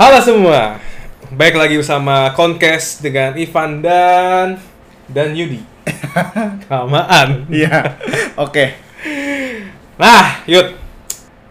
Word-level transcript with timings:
Halo 0.00 0.16
semua, 0.24 0.80
baik 1.28 1.60
lagi 1.60 1.76
bersama 1.76 2.32
Konkes 2.32 3.04
dengan 3.04 3.36
Ivan 3.36 3.84
dan 3.84 4.56
dan 5.04 5.36
Yudi. 5.36 5.60
Kamaan. 6.72 7.44
Iya. 7.52 8.00
Oke. 8.40 8.80
Nah, 10.00 10.40
Yud, 10.48 10.72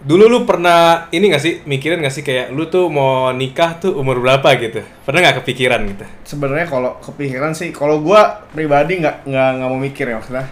dulu 0.01 0.25
lu 0.25 0.39
pernah 0.49 1.05
ini 1.13 1.29
gak 1.29 1.45
sih 1.45 1.61
mikirin 1.61 2.01
gak 2.01 2.09
sih 2.09 2.25
kayak 2.25 2.49
lu 2.49 2.65
tuh 2.65 2.89
mau 2.89 3.29
nikah 3.37 3.77
tuh 3.77 3.93
umur 3.93 4.17
berapa 4.17 4.57
gitu? 4.57 4.81
Pernah 5.05 5.29
nggak 5.29 5.45
kepikiran 5.45 5.85
gitu? 5.85 6.05
Sebenarnya 6.25 6.65
kalau 6.65 6.97
kepikiran 7.05 7.53
sih, 7.53 7.69
kalau 7.69 8.01
gua 8.01 8.49
pribadi 8.49 8.97
nggak 8.97 9.29
nggak 9.29 9.49
nggak 9.61 9.69
mau 9.69 9.77
mikir 9.77 10.09
ya 10.09 10.17
maksudnya. 10.17 10.49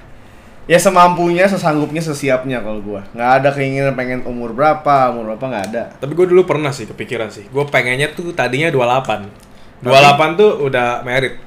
Ya 0.67 0.75
semampunya, 0.75 1.47
sesanggupnya, 1.47 2.03
sesiapnya 2.03 2.59
kalau 2.59 2.83
gua. 2.83 2.99
Nggak 3.15 3.31
ada 3.39 3.49
keinginan 3.55 3.95
pengen 3.95 4.19
umur 4.27 4.51
berapa, 4.51 5.15
umur 5.15 5.31
berapa 5.33 5.45
nggak 5.47 5.65
ada. 5.71 5.83
Tapi 5.95 6.11
gue 6.11 6.27
dulu 6.27 6.43
pernah 6.43 6.75
sih 6.75 6.83
kepikiran 6.83 7.31
sih. 7.31 7.47
Gue 7.47 7.63
pengennya 7.71 8.11
tuh 8.11 8.35
tadinya 8.35 8.67
28. 8.67 9.79
28 9.79 10.35
tuh 10.35 10.67
udah 10.67 11.07
merit. 11.07 11.39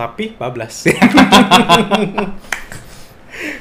Tapi 0.00 0.32
14. 0.40 0.90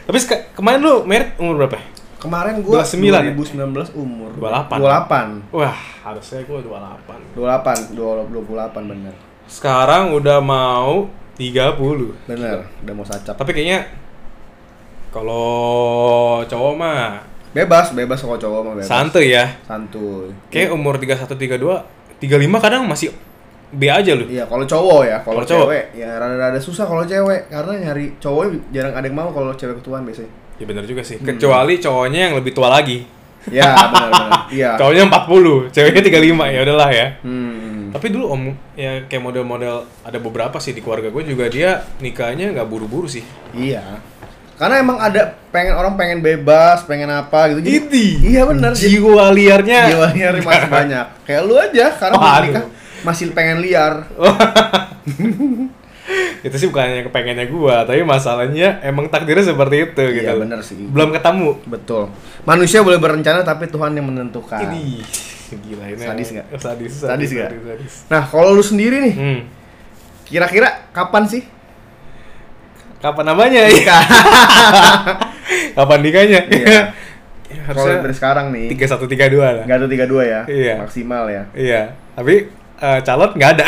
Tapi 0.07 0.17
seka- 0.23 0.55
kemarin 0.55 0.79
lu 0.79 1.03
merit 1.03 1.35
umur 1.35 1.67
berapa? 1.67 1.83
Kemarin 2.23 2.63
gua 2.63 2.87
29 2.87 3.03
ya? 3.03 3.35
2019 3.35 3.99
umur 3.99 4.31
28. 4.39 5.51
28. 5.51 5.51
Wah, 5.51 5.75
harusnya 6.07 6.47
gue 6.47 6.59
28. 6.63 7.35
28, 7.35 7.91
28 7.91 8.87
bener. 8.87 9.11
Sekarang 9.51 10.15
udah 10.15 10.39
mau 10.39 11.11
30. 11.35 11.75
Bener, 12.23 12.71
udah 12.87 12.93
mau 12.95 13.03
sacap. 13.03 13.35
Tapi 13.35 13.51
kayaknya 13.51 13.99
kalau 15.13 15.45
cowok 16.43 16.73
mah 16.73 17.21
Bebas, 17.53 17.93
bebas 17.93 18.17
kalau 18.17 18.41
cowok 18.41 18.59
mah 18.65 18.73
bebas. 18.81 18.89
santuy 18.89 19.29
ya. 19.29 19.45
Santuy. 19.61 20.33
Kayak 20.49 20.73
umur 20.73 20.97
31 20.97 21.29
32 21.37 21.61
35 22.17 22.65
kadang 22.65 22.89
masih 22.89 23.13
B 23.69 23.89
aja 23.89 24.13
lu. 24.17 24.25
Iya, 24.25 24.49
kalau 24.49 24.65
cowok 24.65 25.01
ya, 25.05 25.17
kalau 25.21 25.41
cewek 25.45 25.97
ya 25.97 26.17
rada-rada 26.17 26.57
susah 26.57 26.85
kalau 26.89 27.05
cewek 27.05 27.49
karena 27.49 27.73
nyari 27.89 28.17
cowok 28.17 28.69
jarang 28.69 28.93
ada 28.97 29.05
yang 29.05 29.17
mau 29.17 29.29
kalau 29.29 29.53
cewek 29.53 29.81
ketuaan 29.81 30.01
biasanya. 30.01 30.33
Ya 30.57 30.65
benar 30.65 30.85
juga 30.85 31.01
sih. 31.05 31.17
Hmm. 31.21 31.29
Kecuali 31.29 31.77
cowoknya 31.77 32.19
yang 32.29 32.33
lebih 32.37 32.53
tua 32.57 32.69
lagi. 32.73 33.05
Ya, 33.49 33.69
benar-benar. 33.93 34.49
Iya. 34.49 34.71
Cowoknya 34.77 35.03
40, 35.09 35.73
ceweknya 35.73 36.01
35 36.05 36.53
ya 36.53 36.59
udahlah 36.65 36.89
ya. 36.89 37.07
Hmm. 37.21 37.89
Tapi 37.93 38.07
dulu 38.09 38.25
om 38.29 38.43
ya 38.73 39.05
kayak 39.05 39.21
model-model 39.21 39.75
ada 40.01 40.17
beberapa 40.17 40.57
sih 40.57 40.73
di 40.73 40.81
keluarga 40.81 41.13
gue 41.13 41.21
juga 41.25 41.45
dia 41.49 41.85
nikahnya 42.01 42.49
nggak 42.53 42.65
buru-buru 42.65 43.05
sih. 43.05 43.21
Iya. 43.53 44.01
Karena 44.63 44.79
emang 44.79 44.95
ada 44.95 45.21
pengen 45.51 45.75
orang 45.75 45.93
pengen 45.93 46.19
bebas, 46.19 46.87
pengen 46.87 47.11
apa 47.11 47.51
gitu. 47.51 47.59
Jadi- 47.59 47.83
Ini. 47.83 48.07
Iya 48.31 48.41
benar. 48.47 48.71
Jiwa 48.71 49.27
liarnya. 49.29 49.81
jiwa 49.91 50.07
liar 50.09 50.33
masih 50.39 50.69
banyak. 50.79 51.05
Kayak 51.23 51.41
lu 51.43 51.55
aja 51.57 51.85
karena 51.91 52.15
Waduh. 52.15 52.39
nikah 52.41 52.65
masih 53.03 53.25
pengen 53.29 53.59
liar. 53.59 54.07
itu 56.43 56.55
sih 56.57 56.67
bukan 56.67 56.83
yang 56.85 57.05
kepengennya 57.07 57.47
gua, 57.47 57.83
tapi 57.83 58.03
masalahnya 58.03 58.79
emang 58.81 59.07
takdirnya 59.07 59.43
seperti 59.45 59.75
itu 59.85 60.03
gitu. 60.13 60.23
Iya 60.25 60.35
benar 60.35 60.59
sih. 60.59 60.75
Belum 60.81 61.11
ketemu. 61.11 61.59
Betul. 61.65 62.11
Manusia 62.43 62.79
boleh 62.79 62.95
berencana 62.97 63.39
tapi 63.41 63.67
Tuhan 63.67 63.91
yang 63.91 64.07
menentukan. 64.07 64.59
Ini 64.61 65.03
gila 65.53 65.85
ini. 65.85 66.01
Sadis 66.01 66.27
nggak? 66.29 66.47
Sadis. 66.57 66.91
Sadis 66.97 67.29
sadis. 67.31 67.93
Nah, 68.07 68.25
kalau 68.25 68.51
lu 68.51 68.59
sendiri 68.59 68.99
nih, 69.01 69.13
Hmm. 69.13 69.39
kira-kira 70.25 70.89
kapan 70.89 71.23
sih? 71.25 71.43
Kapan 73.03 73.25
namanya? 73.35 73.67
Iya. 73.67 73.97
Kapan 75.75 75.99
nikahnya? 75.99 76.39
Iya. 76.47 76.81
Ya, 77.51 77.59
harusnya 77.67 77.99
dari 77.99 78.15
sekarang 78.15 78.45
nih. 78.55 78.71
tiga 78.71 78.85
satu 78.87 79.05
tiga 79.11 79.27
dua 79.27 79.59
lah. 79.59 79.63
Nggak 79.67 79.77
ada 79.83 79.87
32 80.07 80.23
ya? 80.23 80.41
Iya. 80.47 80.73
Maksimal 80.79 81.23
ya. 81.27 81.43
Iya, 81.51 81.81
tapi 82.15 82.47
eh, 82.79 82.99
calon 83.03 83.31
nggak 83.35 83.51
ada. 83.59 83.65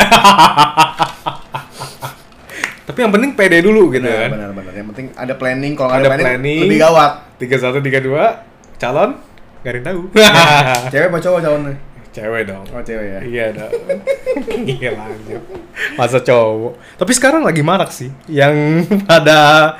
tapi 2.88 2.98
yang 3.04 3.12
penting 3.12 3.30
pede 3.36 3.60
dulu 3.60 3.92
gitu 3.92 4.08
Benar, 4.08 4.26
kan. 4.26 4.30
benar, 4.32 4.50
benar. 4.56 4.72
Yang 4.72 4.86
penting 4.96 5.06
ada 5.12 5.34
planning. 5.36 5.72
Kalau 5.76 5.90
Ada 5.92 6.00
ada, 6.00 6.08
planning, 6.08 6.26
planning. 6.26 6.60
lebih 6.64 6.78
gawat. 6.80 7.12
Tiga 7.36 7.56
satu 7.60 7.78
tiga 7.84 8.00
dua 8.00 8.24
calon 8.80 9.20
nggak 9.60 9.70
ada 9.70 9.76
yang 9.76 9.86
tahu. 9.86 10.00
Cewek 10.96 11.08
apa 11.12 11.18
cowok 11.20 11.40
calonnya? 11.44 11.76
Cewek 12.16 12.42
dong. 12.48 12.64
Oh, 12.72 12.80
cewek 12.80 13.06
ya. 13.06 13.20
Iya 13.20 13.46
dong. 13.52 13.72
Iya 14.72 14.90
lanjut. 14.96 15.42
Masa 15.94 16.18
cowok. 16.18 16.72
Tapi 16.96 17.12
sekarang 17.12 17.44
lagi 17.44 17.60
marak 17.60 17.92
sih. 17.92 18.08
Yang 18.24 18.54
pada 19.10 19.72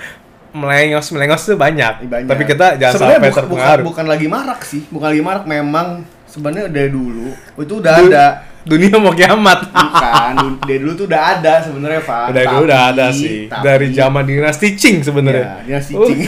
melengos 0.52 1.08
melengos 1.12 1.42
tuh 1.42 1.56
banyak. 1.56 2.04
Banyak. 2.04 2.28
Tapi 2.28 2.42
kita 2.44 2.76
jangan 2.76 2.92
Sebenarnya 2.92 3.16
sampai 3.16 3.30
bukan, 3.32 3.44
bukan, 3.48 3.56
terpengaruh. 3.56 3.84
bukan 3.88 4.06
lagi 4.06 4.26
marak 4.28 4.60
sih. 4.62 4.80
Bukan 4.86 5.08
lagi 5.08 5.22
marak. 5.24 5.44
Memang 5.44 5.86
sebenarnya 6.28 6.68
dari 6.68 6.90
dulu 6.92 7.32
itu 7.56 7.74
udah 7.80 7.94
Du- 7.96 8.12
ada. 8.12 8.26
Dunia 8.66 8.98
mau 8.98 9.14
kiamat. 9.14 9.70
Bukan, 9.70 10.32
dari 10.68 10.78
dulu 10.82 10.92
tuh 10.92 11.06
udah 11.06 11.22
ada 11.38 11.62
sebenarnya, 11.62 12.02
Pak. 12.02 12.24
Udah 12.34 12.42
dulu 12.44 12.62
udah 12.66 12.80
ada 12.90 13.06
sih. 13.14 13.46
Dari 13.46 13.94
zaman 13.94 14.26
dinasti 14.26 14.74
Qing 14.74 15.06
sebenarnya. 15.06 15.62
Ya, 15.62 15.78
dinasti. 15.78 15.94
Qing. 15.94 16.20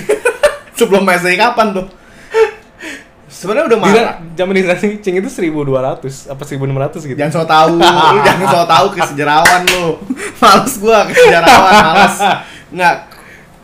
Sebelum 0.73 1.03
Masehi 1.03 1.35
kapan 1.35 1.75
tuh? 1.75 1.91
Sebenarnya 3.39 3.71
udah 3.71 3.79
marak. 3.79 4.17
zaman 4.35 4.51
dinasti 4.53 4.99
Qing 4.99 5.15
itu 5.17 5.31
1200 5.31 6.03
apa 6.27 6.43
1600 6.43 7.07
gitu. 7.07 7.15
Jangan 7.15 7.33
so 7.33 7.43
tau, 7.45 7.71
lu 7.71 7.87
jangan 8.27 8.47
so 8.49 8.63
tau 8.67 8.87
ke 8.91 8.99
sejarawan 9.05 9.63
lu. 9.65 9.95
Males 10.37 10.75
gua 10.77 11.07
ke 11.07 11.15
sejarawan, 11.15 11.73
males. 11.87 12.17
Nggak, 12.69 12.95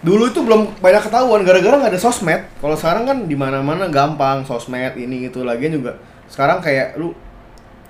dulu 0.01 0.31
itu 0.31 0.41
belum 0.41 0.61
banyak 0.79 1.03
ketahuan 1.03 1.43
gara-gara 1.43 1.75
nggak 1.77 1.91
ada 1.91 2.01
sosmed. 2.01 2.47
Kalau 2.55 2.79
sekarang 2.79 3.03
kan 3.03 3.19
di 3.27 3.35
mana-mana 3.35 3.91
gampang 3.91 4.47
sosmed 4.47 4.95
ini 4.95 5.27
itu 5.27 5.43
lagian 5.43 5.75
juga. 5.75 5.99
Sekarang 6.25 6.63
kayak 6.63 6.95
lu 6.95 7.11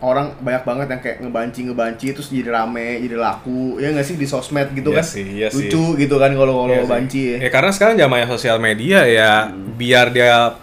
orang 0.01 0.37
banyak 0.39 0.65
banget 0.65 0.87
yang 0.89 1.01
kayak 1.01 1.17
ngebanci 1.19 1.61
ngebanci 1.65 2.07
terus 2.13 2.29
jadi 2.29 2.51
rame 2.51 3.01
jadi 3.01 3.17
laku 3.17 3.77
ya 3.77 3.89
nggak 3.89 4.05
sih 4.05 4.17
di 4.17 4.25
sosmed 4.25 4.73
gitu 4.73 4.89
Iya 4.91 5.01
kan 5.01 5.05
sih, 5.07 5.25
iya 5.25 5.49
sih. 5.49 5.65
lucu 5.65 5.97
gitu 5.97 6.17
kan 6.17 6.29
kalau 6.31 6.65
kalau 6.65 6.77
sih. 6.77 6.91
banci 6.91 7.21
ya 7.25 7.37
Ya 7.41 7.49
karena 7.49 7.71
sekarang 7.73 7.95
zamannya 7.97 8.29
sosial 8.29 8.57
media 8.59 9.05
ya 9.05 9.49
biar 9.49 10.13
dia 10.13 10.61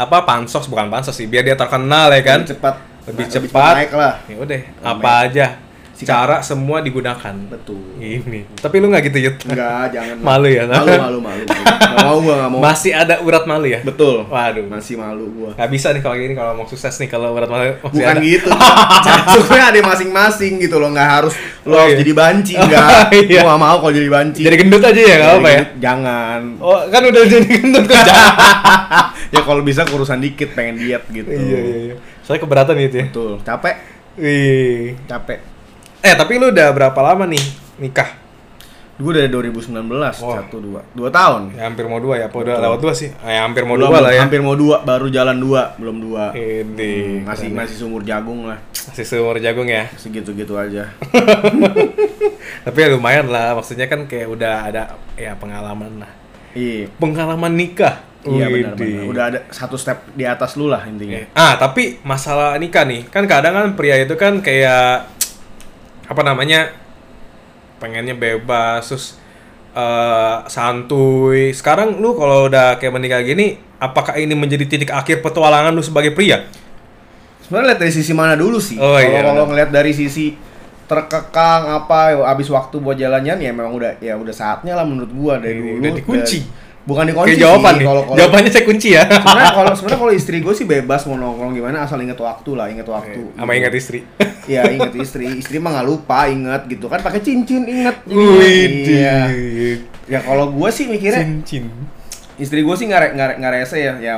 apa 0.00 0.16
pansos 0.22 0.64
bukan 0.64 0.88
pansos 0.88 1.12
sih, 1.12 1.26
biar 1.26 1.44
dia 1.44 1.54
terkenal 1.54 2.08
ya 2.08 2.22
kan. 2.22 2.40
Lebih 2.40 2.50
cepat 2.50 2.74
Lebih 3.02 3.22
nah, 3.22 3.32
cepat. 3.32 3.74
naik 3.76 3.92
lah 3.92 4.14
Ya 4.24 4.36
udah, 4.38 4.60
apa 4.82 5.10
aja 5.22 5.46
Sikat. 5.92 6.08
cara 6.08 6.36
semua 6.40 6.80
digunakan. 6.80 7.34
betul 7.46 7.76
Ini. 7.94 8.48
Tapi 8.54 8.76
lu 8.76 8.88
nggak 8.88 9.04
gitu, 9.06 9.18
Yud. 9.22 9.36
enggak 9.44 9.92
jangan 9.92 10.16
Malu 10.26 10.48
ya? 10.48 10.64
malu 10.64 10.88
malu 10.90 11.18
malu 11.20 11.42
nggak 11.44 11.98
mau 12.00 12.16
gua 12.18 12.34
nggak 12.38 12.50
mau 12.50 12.60
Masih 12.62 12.92
ada 12.94 13.14
urat 13.18 13.44
malu 13.44 13.66
ya? 13.66 13.80
betul 13.80 14.24
Waduh. 14.24 14.64
masih 14.64 14.96
malu 14.96 15.28
gua 15.30 15.50
Nggak 15.52 15.68
bisa 15.70 15.88
nih 15.90 16.00
kalau 16.00 16.16
gini 16.16 16.32
kalau 16.32 16.52
mau 16.54 16.64
sukses 16.64 16.94
nih 16.94 17.04
kalau 17.06 17.32
urat 17.34 17.44
malu 17.46 17.62
masih 17.66 17.84
bukan 17.90 18.14
ada. 18.14 18.22
gitu 18.22 18.48
sebenarnya 19.32 19.66
ada 19.66 19.78
masing-masing 19.82 20.52
gitu 20.58 20.76
loh 20.76 20.88
nggak 20.88 21.08
harus 21.10 21.34
lo 21.62 21.76
Oh, 21.76 21.84
iya. 21.84 21.96
jadi 21.98 22.12
banci 22.14 22.52
Oh, 22.56 22.64
enggak 22.64 22.88
iya. 23.12 23.28
gua 23.36 23.42
nggak 23.46 23.60
mau 23.60 23.76
kalau 23.78 23.92
jadi 23.92 24.08
banci 24.08 24.40
Jadi 24.40 24.56
gendut 24.56 24.80
aja 24.82 25.00
ya, 25.02 25.14
nggak 25.18 25.32
apa 25.34 25.48
ya? 25.50 25.62
Jangan 25.78 26.40
Oh, 26.58 26.80
kan 26.86 27.00
udah 27.02 27.22
jadi 27.26 27.46
gendut 27.50 27.84
kan 27.86 28.02
jangan. 28.02 29.04
ya 29.34 29.40
kalau 29.40 29.60
bisa 29.60 29.82
kurusan 29.84 30.18
dikit 30.18 30.52
pengen 30.52 30.76
diet 30.76 31.02
gitu 31.06 31.28
Iya, 31.28 31.58
iya, 31.58 31.76
iya. 31.84 31.94
Soalnya 32.20 32.42
keberatan 32.42 32.74
gitu 32.80 32.96
ya. 32.96 33.06
betul 33.08 33.32
capek 33.40 33.76
Wih. 34.16 34.98
capek 35.04 35.38
Eh, 36.00 36.14
tapi 36.14 36.32
lu 36.34 36.48
udah 36.48 36.68
berapa 36.70 36.96
lama 36.98 37.24
nih 37.24 37.44
nikah? 37.78 38.16
gue 38.96 39.16
dari 39.16 39.32
2019 39.32 39.72
Wah. 39.96 40.12
satu 40.12 40.60
dua 40.60 40.84
dua 40.92 41.08
tahun 41.08 41.56
Ya, 41.56 41.64
hampir 41.64 41.84
mau 41.84 41.96
dua 41.96 42.16
ya, 42.16 42.26
apa 42.26 42.36
udah 42.36 42.56
lewat 42.58 42.78
dua 42.78 42.92
sih? 42.92 43.08
Eh, 43.08 43.32
hampir 43.34 43.64
mau 43.64 43.72
Belum, 43.72 43.88
dua 43.88 43.98
lah 43.98 44.12
ya. 44.12 44.20
hampir 44.20 44.40
mau 44.40 44.52
dua 44.52 44.80
baru 44.80 45.08
jalan 45.08 45.36
dua 45.36 45.72
belum 45.74 45.96
dua 45.98 46.24
Ini 46.30 46.92
Hmm, 47.16 47.24
masih 47.24 47.48
masih 47.48 47.76
sumur 47.78 48.02
jagung 48.02 48.44
lah 48.44 48.60
masih 48.60 49.04
seumur 49.04 49.36
jagung 49.36 49.64
ya. 49.64 49.88
segitu-gitu 50.02 50.52
aja 50.52 50.92
Tapi 52.60 52.76
ya 52.76 52.88
lumayan 52.90 53.28
lah, 53.28 53.56
maksudnya 53.56 53.86
kan 53.86 54.04
kayak 54.04 54.28
udah 54.28 54.54
ada 54.64 54.82
ya 55.14 55.32
pengalaman 55.34 55.96
lah. 55.98 56.12
iya 56.52 56.84
Pengalaman 56.94 57.52
nikah. 57.52 58.04
Iya 58.22 58.46
benar 58.46 58.74
benar 58.74 59.04
udah 59.06 59.24
ada 59.26 59.38
satu 59.48 59.74
step 59.74 60.12
di 60.12 60.24
atas 60.24 60.52
lu 60.54 60.66
lah 60.66 60.84
intinya 60.84 61.24
Ah, 61.32 61.56
tapi 61.56 61.96
masalah 62.02 62.56
nikah 62.56 62.84
nih, 62.84 63.06
kan 63.06 63.24
kadang 63.24 63.52
kan 63.52 63.68
pria 63.72 63.96
itu 63.96 64.12
kan 64.14 64.40
kayak 64.40 65.08
apa 66.04 66.20
namanya 66.20 66.68
pengennya 67.76 68.12
bebas, 68.12 68.84
terus 68.84 69.16
eh, 69.72 70.36
santuy. 70.46 71.48
Sekarang 71.50 71.96
lu 71.96 72.12
kalau 72.12 72.44
udah 72.44 72.76
kayak 72.76 72.92
menikah 72.92 73.22
gini, 73.22 73.56
apakah 73.78 74.14
ini 74.14 74.34
menjadi 74.34 74.66
titik 74.66 74.90
akhir 74.90 75.20
petualangan 75.20 75.70
lu 75.70 75.80
sebagai 75.80 76.10
pria? 76.10 76.44
sebenarnya 77.40 77.68
lihat 77.68 77.80
dari 77.80 77.90
sisi 77.92 78.12
mana 78.12 78.34
dulu 78.34 78.62
sih 78.62 78.78
Oh, 78.78 78.94
kalau 78.94 79.02
iya, 79.02 79.20
kalau 79.20 79.32
benar. 79.34 79.46
ngeliat 79.48 79.70
dari 79.72 79.90
sisi 79.90 80.38
terkekang 80.86 81.62
apa 81.72 82.18
habis 82.22 82.46
waktu 82.46 82.78
buat 82.78 82.94
jalannya 82.94 83.38
ya 83.38 83.50
memang 83.50 83.70
udah 83.72 83.98
ya 83.98 84.14
udah 84.14 84.30
saatnya 84.30 84.74
lah 84.74 84.82
menurut 84.82 85.10
gua 85.10 85.34
dari 85.34 85.54
Ini 85.54 85.62
dulu 85.72 85.78
udah 85.80 85.92
dikunci. 85.92 86.38
dari- 86.42 86.58
bukan 86.82 87.04
dikunci 87.06 87.28
Kayak 87.30 87.42
jawaban 87.42 87.70
sih, 87.70 87.76
nih. 87.76 87.86
kalau 87.86 88.02
kalau 88.02 88.16
Jawabannya 88.16 88.50
saya 88.50 88.64
kunci 88.64 88.88
ya. 88.90 89.02
sebenarnya 89.04 89.52
kalau 89.58 89.70
sebenarnya 89.72 90.00
kalau 90.00 90.12
istri 90.12 90.36
gue 90.38 90.54
sih 90.54 90.64
bebas 90.64 91.00
mau 91.04 91.16
nongkrong 91.16 91.52
gimana 91.52 91.76
asal 91.80 91.98
inget 91.98 92.16
waktu 92.16 92.50
lah 92.52 92.66
inget 92.66 92.86
waktu 92.86 93.20
Sama 93.32 93.52
ingat 93.52 93.72
istri. 93.72 93.98
Iya 94.44 94.62
inget 94.66 94.92
istri 94.94 95.24
istri 95.34 95.56
mah 95.56 95.70
nggak 95.72 95.86
lupa 95.86 96.26
inget 96.26 96.62
gitu 96.66 96.86
kan 96.86 96.98
pakai 96.98 97.20
cincin 97.20 97.62
inget 97.62 97.96
Wih, 98.04 98.88
iya 98.88 99.28
ya 100.06 100.18
kalau 100.20 100.50
gue 100.50 100.68
sih 100.68 100.86
mikirnya 100.86 101.20
cincin. 101.20 101.68
istri 102.36 102.60
gue 102.60 102.74
sih 102.74 102.84
nggak 102.84 103.12
nggak 103.12 103.28
nggak 103.36 103.52
rese 103.54 103.76
ya 103.76 103.94
ya 103.96 104.14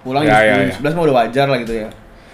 pulang 0.00 0.22
Ya, 0.22 0.38
jam 0.38 0.40
ya, 0.40 0.54
10, 0.70 0.70
ya. 0.70 0.70
jam 0.70 0.80
11 0.86 0.94
mah 0.94 1.02
udah 1.02 1.16
wajar 1.18 1.46
lah 1.46 1.58
gitu 1.58 1.74
ya 1.74 1.88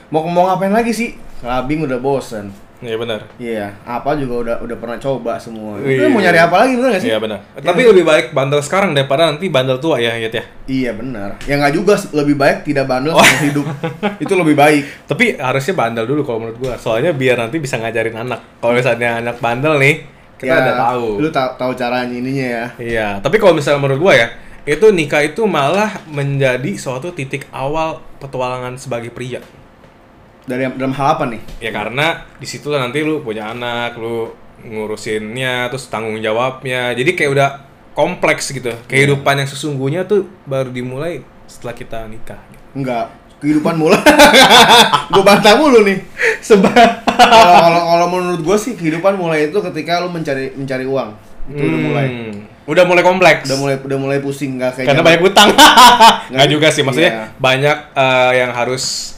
mau 0.08 0.22
mau 0.24 0.44
ngapain 0.44 0.70
lagi 0.70 0.90
sih 0.90 1.08
clubbing 1.38 1.88
udah 1.88 1.98
bosen 1.98 2.52
Iya 2.80 2.96
benar. 2.96 3.20
Iya, 3.36 3.76
apa 3.84 4.16
juga 4.16 4.34
udah 4.40 4.56
udah 4.64 4.76
pernah 4.80 4.96
coba 4.96 5.36
semua. 5.36 5.76
Lu 5.76 6.08
mau 6.08 6.24
nyari 6.24 6.40
apa 6.40 6.64
lagi 6.64 6.80
bener 6.80 6.96
gak 6.96 7.02
sih? 7.04 7.08
Iya 7.12 7.20
benar. 7.20 7.38
Tapi 7.52 7.80
lebih 7.84 8.04
baik 8.08 8.32
bandel 8.32 8.64
sekarang 8.64 8.96
daripada 8.96 9.28
nanti 9.28 9.52
bandel 9.52 9.76
tua 9.76 10.00
ya, 10.00 10.16
ya. 10.16 10.28
Iya 10.64 10.96
benar. 10.96 11.36
Ya 11.44 11.60
nggak 11.60 11.76
juga 11.76 12.00
lebih 12.16 12.40
baik 12.40 12.64
tidak 12.64 12.88
bandel 12.88 13.12
Oh. 13.12 13.20
seumur 13.20 13.44
hidup. 13.44 13.66
Itu 14.24 14.32
lebih 14.32 14.56
baik. 14.56 14.82
Tapi 15.04 15.36
harusnya 15.36 15.74
bandel 15.76 16.08
dulu 16.08 16.24
kalau 16.24 16.38
menurut 16.40 16.56
gua. 16.56 16.74
Soalnya 16.80 17.12
biar 17.12 17.36
nanti 17.36 17.60
bisa 17.60 17.76
ngajarin 17.76 18.16
anak. 18.16 18.40
Kalau 18.64 18.72
misalnya 18.72 19.20
anak 19.20 19.36
bandel 19.44 19.76
nih, 19.76 19.94
kita 20.40 20.48
Ya, 20.48 20.56
udah 20.64 20.76
tahu. 20.88 21.06
Lu 21.20 21.28
tahu 21.28 21.48
tahu 21.60 21.72
caranya 21.76 22.16
ininya 22.16 22.46
ya. 22.48 22.64
Iya, 22.80 23.08
tapi 23.20 23.36
kalau 23.36 23.52
misalnya 23.52 23.76
menurut 23.76 24.00
gua 24.00 24.16
ya, 24.16 24.32
itu 24.64 24.88
nikah 24.88 25.20
itu 25.20 25.44
malah 25.44 26.00
menjadi 26.08 26.72
suatu 26.80 27.12
titik 27.12 27.44
awal 27.52 28.00
petualangan 28.24 28.80
sebagai 28.80 29.12
pria. 29.12 29.44
Dari 30.50 30.66
dalam 30.74 30.90
hal 30.90 31.14
apa 31.14 31.30
nih? 31.30 31.38
Ya 31.62 31.70
karena 31.70 32.26
di 32.34 32.46
situlah 32.50 32.82
nanti 32.82 33.06
lu 33.06 33.22
punya 33.22 33.54
anak, 33.54 33.94
lu 33.94 34.34
ngurusinnya, 34.66 35.70
terus 35.70 35.86
tanggung 35.86 36.18
jawabnya. 36.18 36.90
Jadi 36.90 37.14
kayak 37.14 37.30
udah 37.30 37.48
kompleks 37.94 38.50
gitu. 38.50 38.74
Kehidupan 38.90 39.38
yang 39.38 39.46
sesungguhnya 39.46 40.10
tuh 40.10 40.26
baru 40.42 40.74
dimulai 40.74 41.22
setelah 41.46 41.74
kita 41.78 42.10
nikah. 42.10 42.42
Enggak. 42.74 43.14
Kehidupan 43.38 43.78
mulai. 43.78 44.02
gue 45.14 45.22
bantah 45.24 45.54
mulu 45.56 45.86
nih. 45.86 46.02
Sebab 46.42 47.08
Kalau 47.16 47.82
kalau 47.88 48.06
menurut 48.10 48.40
gue 48.42 48.56
sih 48.58 48.72
kehidupan 48.76 49.16
mulai 49.16 49.48
itu 49.48 49.58
ketika 49.62 50.02
lu 50.02 50.12
mencari 50.12 50.52
mencari 50.52 50.84
uang. 50.84 51.08
Itu 51.48 51.62
udah 51.62 51.80
mulai. 51.80 52.06
Hmm, 52.06 52.34
udah 52.68 52.84
mulai 52.84 53.02
kompleks. 53.02 53.48
Udah 53.48 53.58
mulai 53.58 53.76
udah 53.80 53.98
mulai 53.98 54.18
pusing 54.20 54.60
nggak 54.60 54.76
kayak 54.76 54.86
Karena 54.92 55.02
banyak 55.02 55.22
utang. 55.24 55.48
Nggak 56.36 56.48
juga 56.52 56.68
sih, 56.68 56.84
maksudnya 56.84 57.12
Iya. 57.12 57.24
banyak 57.40 57.76
eh, 57.96 58.32
yang 58.44 58.52
harus 58.52 59.16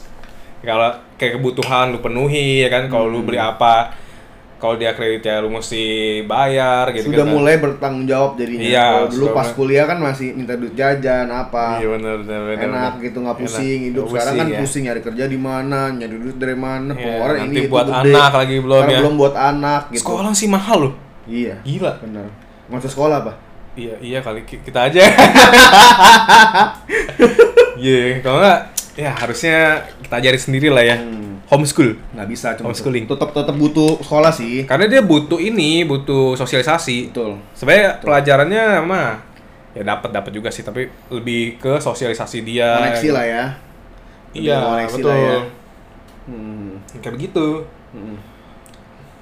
kalau 0.63 1.02
kayak 1.15 1.37
kebutuhan 1.37 1.89
lu 1.89 1.99
penuhi 1.99 2.59
ya 2.59 2.69
kan. 2.69 2.85
Kalau 2.85 3.05
lu 3.05 3.19
Hmm. 3.19 3.27
beli 3.27 3.37
apa, 3.37 3.93
kalau 4.55 4.75
dia 4.75 4.91
kredit 4.91 5.23
ya 5.23 5.37
lu 5.37 5.49
mesti 5.49 5.83
bayar 6.23 6.87
gitu 6.89 7.09
sudah 7.09 7.21
kan. 7.21 7.33
mulai 7.33 7.55
bertanggung 7.57 8.05
jawab 8.05 8.33
jadinya. 8.33 8.63
Iya, 8.63 8.85
Kalau 8.87 9.07
dulu 9.09 9.25
pas 9.29 9.43
mulai. 9.43 9.55
kuliah 9.55 9.85
kan 9.85 9.97
masih 9.97 10.27
minta 10.31 10.53
duit 10.53 10.71
jajan 10.73 11.27
apa. 11.27 11.77
Iya 11.77 11.87
benar 11.91 12.13
benar 12.17 12.39
benar. 12.45 12.63
enak 12.63 12.71
benar. 12.93 13.03
gitu 13.03 13.17
nggak 13.19 13.35
Enak. 13.35 13.43
pusing 13.45 13.79
hidup 13.83 14.01
Nggak 14.01 14.11
sekarang 14.13 14.33
kan 14.33 14.47
ya. 14.47 14.57
pusing 14.57 14.83
nyari 14.83 15.01
kerja 15.01 15.23
di 15.25 15.35
mana 15.37 15.79
nyari 15.89 16.15
duit 16.17 16.37
dari 16.37 16.55
mana 16.55 16.89
Iya, 16.89 17.01
pengeluaran 17.01 17.37
ini 17.41 17.55
itu 17.57 17.67
buat 17.67 17.85
gede. 17.85 17.99
anak 18.09 18.31
lagi 18.33 18.55
belum 18.57 18.83
ya. 18.85 18.99
belum 18.99 19.13
buat 19.17 19.35
anak 19.35 19.81
gitu 19.89 20.01
Sekolah 20.01 20.31
sih 20.33 20.47
mahal 20.47 20.77
loh. 20.81 20.93
iya 21.25 21.55
Gila. 21.61 21.91
benar 21.99 22.27
masuk 22.65 22.87
sekolah 22.89 23.19
apa 23.19 23.33
Iya, 23.73 23.97
iya 23.99 24.19
kali 24.21 24.41
ki- 24.43 24.61
kita 24.61 24.85
aja. 24.85 25.01
Iya, 27.75 28.21
kalau 28.21 28.37
nggak 28.39 28.59
ya 28.93 29.11
harusnya 29.11 29.57
kita 29.99 30.15
ajarin 30.17 30.41
sendiri 30.41 30.67
lah 30.67 30.81
ya. 30.81 30.97
Hmm. 30.97 31.21
Homeschool. 31.43 31.93
nggak 32.09 32.27
bisa 32.27 32.55
cuma 32.55 32.71
Homeschooling. 32.71 33.05
tetap 33.05 33.29
tetap 33.29 33.53
butuh 33.53 33.99
sekolah 33.99 34.31
sih 34.31 34.63
Karena 34.63 34.87
dia 34.87 35.01
butuh 35.01 35.37
ini, 35.37 35.83
butuh 35.83 36.33
sosialisasi. 36.33 37.09
betul 37.09 37.37
Sebenarnya 37.53 37.99
pelajarannya 37.99 38.63
mah 38.81 39.19
ya 39.73 39.83
dapat 39.83 40.09
dapat 40.09 40.31
juga 40.31 40.49
sih, 40.49 40.61
tapi 40.61 40.85
lebih 41.09 41.57
ke 41.57 41.77
sosialisasi 41.77 42.41
dia. 42.41 42.79
koneksi 42.79 43.09
lah 43.11 43.25
ya 43.25 43.43
Iya, 44.31 44.57
betul. 44.87 45.05
lah 45.05 45.17
ya. 45.19 45.37
hmm. 46.25 46.69
Kayak 46.97 47.13
begitu. 47.13 47.45
Hmm. 47.89 48.17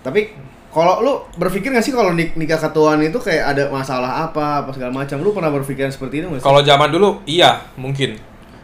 tapi 0.02 0.32
kalau 0.70 1.04
lu 1.04 1.14
berpikir 1.36 1.68
nggak 1.70 1.84
sih 1.84 1.92
kalau 1.92 2.12
nik- 2.12 2.34
nikah 2.34 2.56
ketuaan 2.58 2.98
itu 3.00 3.20
kayak 3.20 3.44
ada 3.46 3.64
masalah 3.68 4.24
apa 4.26 4.64
apa 4.64 4.72
segala 4.72 4.90
macam 4.90 5.20
lu 5.20 5.30
pernah 5.30 5.52
berpikiran 5.52 5.92
seperti 5.92 6.20
itu 6.20 6.28
nggak 6.28 6.40
sih 6.40 6.46
Kalau 6.46 6.62
zaman 6.62 6.88
dulu 6.88 7.20
iya, 7.26 7.68
mungkin. 7.76 8.16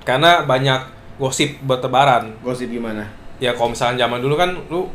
Karena 0.01 0.39
banyak 0.41 0.96
gosip 1.17 1.57
bertebaran. 1.61 2.33
gosip 2.41 2.69
gimana? 2.69 3.05
Ya 3.37 3.53
kalau 3.53 3.73
misalnya 3.73 4.05
zaman 4.05 4.21
dulu 4.21 4.33
kan 4.33 4.49
lu 4.69 4.89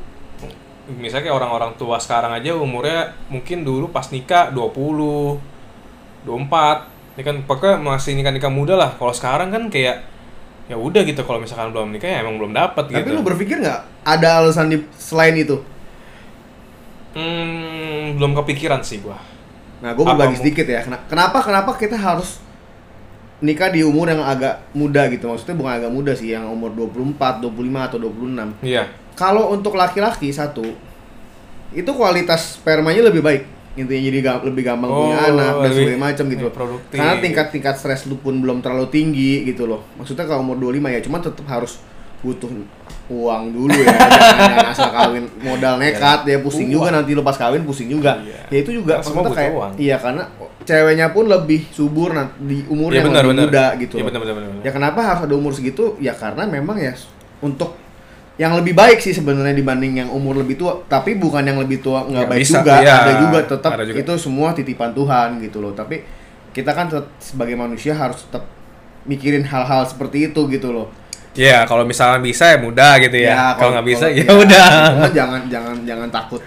misalnya 0.99 1.31
kayak 1.31 1.37
orang-orang 1.39 1.73
tua 1.79 1.95
sekarang 1.99 2.35
aja 2.35 2.55
umurnya 2.55 3.15
mungkin 3.31 3.63
dulu 3.63 3.91
pas 3.91 4.11
nikah 4.11 4.51
20 4.51 5.39
24 6.27 6.91
ini 7.13 7.23
kan 7.23 7.37
pokoknya 7.45 7.77
masih 7.79 8.15
nikah-nikah 8.17 8.51
muda 8.51 8.75
lah. 8.75 8.91
Kalau 8.95 9.13
sekarang 9.13 9.51
kan 9.51 9.69
kayak 9.69 10.03
ya 10.67 10.79
udah 10.79 11.03
gitu. 11.03 11.23
Kalau 11.23 11.39
misalkan 11.39 11.71
belum 11.71 11.93
nikah 11.93 12.09
ya 12.09 12.19
emang 12.23 12.39
belum 12.39 12.55
dapat 12.55 12.89
tapi 12.89 13.03
gitu. 13.05 13.15
lu 13.15 13.23
berpikir 13.23 13.61
nggak 13.61 13.81
ada 14.03 14.43
alasan 14.43 14.71
di, 14.71 14.79
selain 14.97 15.35
itu? 15.37 15.59
Hmm, 17.13 18.17
belum 18.17 18.33
kepikiran 18.35 18.81
sih 18.81 19.05
gua. 19.05 19.21
Nah, 19.85 19.93
gue 19.93 20.05
Apa 20.07 20.15
berbagi 20.15 20.39
sedikit 20.41 20.65
ya. 20.65 20.81
Kena- 20.87 21.05
Kenapa 21.11 21.43
kenapa 21.43 21.71
kita 21.77 21.99
harus 21.99 22.39
nikah 23.43 23.69
di 23.69 23.83
umur 23.83 24.06
yang 24.06 24.23
agak 24.23 24.71
muda 24.73 25.06
gitu? 25.06 25.27
Maksudnya 25.27 25.55
bukan 25.55 25.73
agak 25.77 25.91
muda 25.91 26.12
sih, 26.15 26.31
yang 26.31 26.47
umur 26.47 26.71
24, 26.73 27.43
25 27.43 27.50
atau 27.83 27.99
26. 27.99 28.55
iya 28.62 28.87
Kalau 29.12 29.50
untuk 29.50 29.75
laki-laki 29.75 30.31
satu, 30.31 30.65
itu 31.71 31.91
kualitas 31.91 32.56
spermanya 32.56 33.05
lebih 33.05 33.21
baik. 33.21 33.43
Intinya 33.73 34.03
jadi 34.03 34.19
ga- 34.21 34.43
lebih 34.43 34.62
gampang 34.62 34.89
punya 34.91 35.17
Oh, 35.19 35.29
anak 35.31 35.53
dan 35.59 35.71
sebagainya 35.71 35.97
macam 35.99 36.25
gitu. 36.29 36.47
produktif. 36.49 36.93
Karena 36.94 37.15
tingkat-tingkat 37.19 37.75
stres 37.75 38.05
lu 38.05 38.17
pun 38.17 38.37
belum 38.37 38.61
terlalu 38.61 38.89
tinggi 38.89 39.45
gitu 39.45 39.65
loh. 39.65 39.81
Maksudnya 39.97 40.25
kalau 40.25 40.45
umur 40.45 40.56
25 40.59 40.88
ya, 40.88 41.00
cuma 41.00 41.19
tetap 41.19 41.45
harus 41.47 41.81
butuh 42.23 42.47
uang 43.11 43.43
dulu 43.51 43.75
ya. 43.75 43.91
jangan, 43.99 44.67
asal 44.71 44.89
kawin 44.89 45.27
modal 45.43 45.75
nekat 45.77 46.23
ya 46.23 46.39
pusing 46.39 46.71
Uang. 46.71 46.75
juga 46.79 46.89
nanti 46.95 47.11
lu 47.13 47.21
pas 47.21 47.35
kawin 47.35 47.67
pusing 47.67 47.91
juga. 47.91 48.23
Iya. 48.23 48.47
Ya 48.49 48.59
itu 48.63 48.71
juga 48.73 49.03
Kan 49.03 49.05
semua 49.05 49.23
butuh 49.27 49.35
kayak 49.35 49.53
uang. 49.53 49.73
iya 49.77 49.97
karena 49.99 50.23
ceweknya 50.63 51.07
pun 51.11 51.27
lebih 51.27 51.67
subur 51.69 52.15
nanti 52.15 52.33
di 52.41 52.59
umur 52.67 52.89
Iya 52.89 53.03
yang 53.03 53.07
benar 53.11 53.23
lebih 53.23 53.35
benar 53.35 53.47
muda 53.51 53.65
gitu. 53.77 53.95
iya 53.95 54.01
loh. 54.01 54.07
benar 54.09 54.21
benar 54.23 54.35
benar 54.39 54.63
Ya 54.63 54.71
kenapa 54.71 54.99
harus 55.03 55.23
ada 55.27 55.35
umur 55.35 55.53
segitu? 55.53 55.85
Ya 55.99 56.15
karena 56.15 56.47
memang 56.47 56.79
ya 56.79 56.95
untuk 57.43 57.75
yang 58.39 58.55
lebih 58.55 58.73
baik 58.73 58.97
sih 58.97 59.13
sebenarnya 59.13 59.53
dibanding 59.53 59.93
yang 59.99 60.09
umur 60.09 60.39
lebih 60.39 60.57
tua, 60.57 60.81
tapi 60.87 61.15
bukan 61.15 61.45
yang 61.45 61.59
lebih 61.59 61.85
tua 61.85 62.07
nggak 62.07 62.25
Ya, 62.25 62.31
baik 62.31 62.41
bisa, 62.41 62.59
juga, 62.63 62.75
iya. 62.81 62.95
ada 63.03 63.13
juga 63.21 63.39
tetap 63.45 63.71
Ada 63.77 63.85
juga. 63.85 63.99
itu 63.99 64.13
semua 64.17 64.49
titipan 64.55 64.91
Tuhan 64.95 65.29
gitu 65.39 65.59
loh. 65.59 65.75
Tapi 65.75 66.01
kita 66.49 66.71
kan 66.71 66.87
tetap 66.87 67.13
sebagai 67.19 67.53
manusia 67.55 67.93
harus 67.93 68.25
tetap 68.25 68.49
mikirin 69.05 69.43
hal-hal 69.43 69.85
seperti 69.85 70.31
itu 70.31 70.41
gitu 70.49 70.71
loh. 70.71 70.89
Iya, 71.32 71.64
kalau 71.64 71.82
misalnya 71.82 72.20
bisa 72.20 72.44
ya 72.44 72.58
mudah 72.58 73.00
gitu 73.00 73.17
ya. 73.17 73.56
kalau 73.56 73.73
nggak 73.73 73.87
bisa 73.88 74.05
kalau- 74.05 74.20
ya 74.20 74.31
udah. 74.37 74.67
cuma 74.93 75.08
jangan 75.11 75.40
jangan 75.49 75.76
jangan 75.82 76.08
takut 76.12 76.40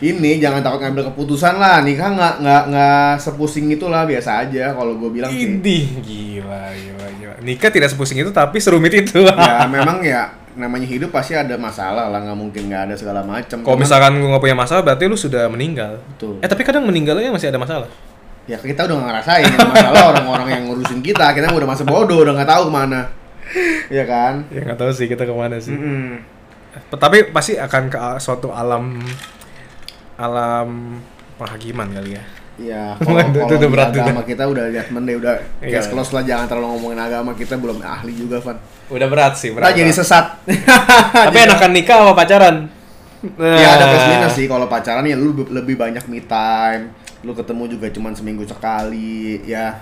ini 0.00 0.40
jangan 0.40 0.64
takut 0.64 0.80
ngambil 0.80 1.12
keputusan 1.12 1.60
lah 1.60 1.84
nikah 1.84 2.08
nggak 2.08 2.34
nggak 2.40 2.62
nggak 2.72 3.10
sepusing 3.20 3.68
itulah 3.68 4.08
biasa 4.08 4.48
aja 4.48 4.72
kalau 4.72 4.96
gue 4.96 5.10
bilang 5.12 5.28
sih 5.28 5.44
Idih, 5.44 5.84
gila, 6.00 6.72
gila, 6.72 7.06
gila. 7.20 7.34
Nikah 7.44 7.68
tidak 7.68 7.92
sepusing 7.92 8.16
itu 8.16 8.32
tapi 8.32 8.56
serumit 8.56 8.96
itu. 8.96 9.20
ya 9.20 9.68
memang 9.76 10.00
ya 10.00 10.32
namanya 10.56 10.88
hidup 10.88 11.12
pasti 11.12 11.36
ada 11.36 11.60
masalah 11.60 12.08
lah 12.08 12.16
nggak 12.24 12.32
mungkin 12.34 12.72
nggak 12.72 12.82
ada 12.88 12.94
segala 12.96 13.20
macam 13.20 13.60
Kalau 13.60 13.76
misalkan 13.76 14.16
gue 14.16 14.24
nggak 14.26 14.40
punya 14.40 14.56
masalah, 14.56 14.80
berarti 14.82 15.04
lu 15.04 15.14
sudah 15.14 15.46
meninggal. 15.46 16.00
Betul. 16.16 16.40
Eh 16.40 16.48
tapi 16.48 16.64
kadang 16.64 16.88
meninggalnya 16.88 17.28
masih 17.28 17.52
ada 17.52 17.60
masalah. 17.60 17.88
ya 18.48 18.56
kita 18.56 18.82
udah 18.82 18.96
nggak 18.98 19.08
ngerasain 19.14 19.46
yang 19.46 19.68
masalah 19.68 20.02
orang-orang 20.10 20.48
yang 20.50 20.62
ngurusin 20.66 20.98
kita 21.04 21.22
kita 21.30 21.54
udah 21.54 21.68
masa 21.70 21.84
bodoh 21.86 22.24
udah 22.24 22.34
nggak 22.34 22.50
tahu 22.50 22.62
ke 22.66 22.72
mana 22.72 23.00
ya 23.96 24.04
kan 24.04 24.46
Ya 24.48 24.60
nggak 24.62 24.78
tahu 24.78 24.90
sih 24.90 25.06
kita 25.06 25.22
ke 25.22 25.32
mana 25.32 25.56
sih. 25.56 25.72
Mm-mm. 25.72 26.22
Tapi 26.92 27.30
pasti 27.30 27.54
akan 27.54 27.82
ke 27.86 27.98
suatu 28.18 28.48
alam 28.48 29.02
alam 30.16 30.98
penghakiman 31.36 31.90
kali 31.92 32.14
ya. 32.14 32.24
Ya, 32.60 32.92
Itu- 32.92 33.08
kalau 33.40 33.56
itu 33.56 33.68
berat 33.72 33.88
agama 33.88 34.20
juga. 34.20 34.28
kita 34.28 34.44
udah 34.44 34.68
judgment 34.68 35.04
deh, 35.08 35.16
udah 35.16 35.32
Iya. 35.64 35.80
case 35.80 35.88
close 35.88 36.12
lah, 36.12 36.20
jangan 36.20 36.44
terlalu 36.44 36.68
ngomongin 36.70 37.00
agama 37.00 37.32
kita 37.32 37.56
belum 37.56 37.80
ahli 37.80 38.12
juga, 38.12 38.36
Van. 38.36 38.60
Udah 38.86 39.08
berat 39.08 39.32
sih, 39.32 39.48
Kita 39.48 39.72
jadi 39.72 39.88
sesat. 39.88 40.44
Tapi 41.24 41.38
enakan 41.40 41.72
nikah 41.72 42.04
apa 42.04 42.12
pacaran? 42.14 42.68
ya 43.40 43.68
ada 43.70 43.84
plus 43.86 44.00
Nah. 44.02 44.08
minus 44.14 44.32
sih 44.34 44.44
kalau 44.44 44.64
pacaran 44.66 45.04
ya 45.04 45.16
lu 45.16 45.32
lebih 45.48 45.72
banyak 45.74 46.04
me 46.04 46.20
time, 46.20 46.92
lu 47.22 47.32
ketemu 47.32 47.64
juga 47.70 47.88
cuman 47.88 48.12
seminggu 48.12 48.44
sekali, 48.44 49.40
ya. 49.42 49.80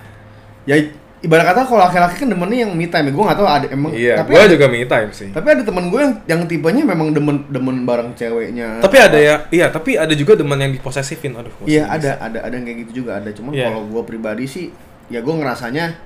Ya 0.63 0.79
ibarat 1.19 1.51
kata 1.51 1.67
kalau 1.67 1.81
laki-laki 1.83 2.15
kan 2.23 2.29
demennya 2.31 2.59
yang 2.67 2.73
me 2.79 2.87
time, 2.87 3.11
gue 3.11 3.25
nggak 3.27 3.39
tahu 3.39 3.49
ada 3.49 3.67
emang. 3.75 3.91
Iya, 3.91 4.23
tapi 4.23 4.31
gue 4.35 4.41
ada, 4.41 4.53
juga 4.55 4.67
me 4.71 4.81
time 4.87 5.11
sih. 5.11 5.29
tapi 5.35 5.47
ada 5.51 5.63
temen 5.67 5.85
gue 5.91 6.01
yang 6.01 6.15
yang 6.31 6.41
tipenya 6.47 6.83
memang 6.87 7.11
demen 7.11 7.43
demen 7.51 7.77
bareng 7.83 8.15
ceweknya. 8.15 8.79
Tapi 8.79 8.97
ada 9.03 9.19
ya, 9.19 9.35
iya 9.51 9.67
tapi 9.69 9.99
ada 9.99 10.15
juga 10.15 10.39
demen 10.39 10.59
yang 10.63 10.73
diposesifin. 10.75 11.35
Aduh. 11.35 11.51
Iya 11.67 11.91
ada 11.91 12.23
ada 12.23 12.39
ada 12.47 12.55
yang 12.55 12.65
kayak 12.67 12.79
gitu 12.87 13.03
juga 13.03 13.19
ada 13.19 13.31
cuman 13.35 13.51
Iya. 13.51 13.67
kalau 13.71 13.83
gue 13.91 14.03
pribadi 14.07 14.45
sih 14.47 14.67
ya 15.09 15.25
gue 15.25 15.35
ngerasanya 15.35 15.97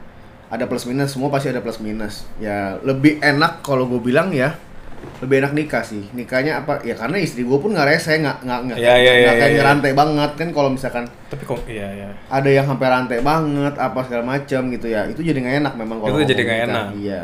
ada 0.52 0.64
plus 0.68 0.84
minus 0.84 1.16
semua 1.16 1.32
pasti 1.32 1.48
ada 1.48 1.64
plus 1.64 1.80
minus 1.80 2.28
ya 2.36 2.76
lebih 2.84 3.18
enak 3.24 3.64
kalau 3.64 3.88
gue 3.88 4.00
bilang 4.00 4.30
ya 4.30 4.56
lebih 5.22 5.38
enak 5.38 5.52
nikah 5.54 5.86
sih 5.86 6.02
nikahnya 6.12 6.66
apa 6.66 6.82
ya 6.82 6.98
karena 6.98 7.14
istri 7.14 7.46
gue 7.46 7.54
pun 7.54 7.70
nggak 7.70 7.86
rese 7.86 8.18
nggak 8.18 8.42
nggak 8.42 8.60
nggak 8.66 8.78
iya, 8.82 8.92
nggak 8.98 9.14
iya, 9.14 9.30
kayak 9.38 9.50
iya. 9.54 9.58
ngerantai 9.62 9.92
banget 9.94 10.30
kan 10.34 10.48
kalau 10.50 10.68
misalkan 10.74 11.04
Tapi 11.30 11.42
kok 11.46 11.62
iya 11.70 11.86
iya. 11.94 12.08
ada 12.26 12.50
yang 12.50 12.66
sampai 12.66 12.86
rantai 12.90 13.18
banget 13.22 13.74
apa 13.78 14.02
segala 14.02 14.24
macam 14.26 14.60
gitu 14.68 14.86
ya 14.90 15.06
itu 15.06 15.22
jadi 15.22 15.38
nggak 15.38 15.56
enak 15.62 15.74
memang 15.78 15.96
kalau 16.02 16.18
Itu 16.18 16.26
jadi 16.26 16.42
nggak 16.42 16.60
enak. 16.66 16.86
iya 16.98 17.22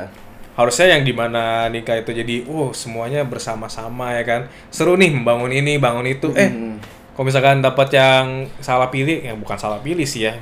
Harusnya 0.54 0.98
yang 0.98 1.06
di 1.06 1.14
mana 1.14 1.70
nikah 1.70 2.02
itu 2.02 2.10
jadi, 2.10 2.42
oh 2.50 2.74
semuanya 2.74 3.22
bersama-sama 3.22 4.10
ya 4.18 4.26
kan. 4.26 4.40
Seru 4.74 4.98
nih 4.98 5.14
membangun 5.14 5.54
ini, 5.54 5.78
bangun 5.78 6.02
itu. 6.02 6.34
Eh, 6.34 6.50
Hmm. 6.50 6.82
kalau 7.14 7.30
misalkan 7.30 7.62
dapat 7.62 7.94
yang 7.94 8.42
salah 8.58 8.90
pilih, 8.90 9.22
ya 9.22 9.38
bukan 9.38 9.54
salah 9.54 9.78
pilih 9.78 10.02
sih 10.02 10.26
ya. 10.26 10.34